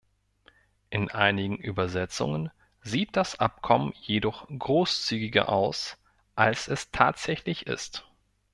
In 0.89 1.11
einigen 1.11 1.57
Übersetzungen 1.59 2.49
sieht 2.81 3.15
das 3.15 3.39
Abkommen 3.39 3.93
jedoch 4.01 4.47
großzügiger 4.47 5.49
aus 5.49 5.95
als 6.33 6.67
es 6.67 6.89
tatsächlich 6.89 7.67
ist. 7.67 8.03